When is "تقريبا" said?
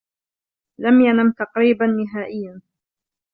1.31-1.85